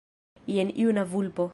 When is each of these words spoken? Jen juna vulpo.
Jen 0.55 0.73
juna 0.77 1.03
vulpo. 1.15 1.49